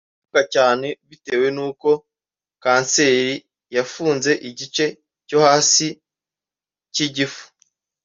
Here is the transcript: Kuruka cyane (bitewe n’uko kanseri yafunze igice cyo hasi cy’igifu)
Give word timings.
Kuruka 0.03 0.41
cyane 0.55 0.87
(bitewe 1.09 1.47
n’uko 1.55 1.89
kanseri 2.63 3.33
yafunze 3.75 4.31
igice 4.49 4.85
cyo 5.27 5.37
hasi 5.45 5.87
cy’igifu) 6.93 7.43